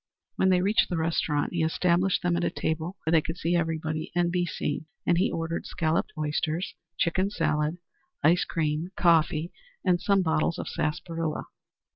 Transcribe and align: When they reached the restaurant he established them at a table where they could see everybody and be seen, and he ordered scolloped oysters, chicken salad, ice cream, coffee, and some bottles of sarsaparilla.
When 0.35 0.49
they 0.49 0.61
reached 0.63 0.89
the 0.89 0.97
restaurant 0.97 1.53
he 1.53 1.61
established 1.61 2.23
them 2.23 2.35
at 2.35 2.43
a 2.43 2.49
table 2.49 2.97
where 3.03 3.11
they 3.11 3.21
could 3.21 3.37
see 3.37 3.55
everybody 3.55 4.11
and 4.15 4.31
be 4.31 4.47
seen, 4.47 4.87
and 5.05 5.19
he 5.19 5.29
ordered 5.29 5.67
scolloped 5.67 6.13
oysters, 6.17 6.73
chicken 6.97 7.29
salad, 7.29 7.77
ice 8.23 8.43
cream, 8.43 8.89
coffee, 8.97 9.51
and 9.85 10.01
some 10.01 10.23
bottles 10.23 10.57
of 10.57 10.67
sarsaparilla. 10.67 11.43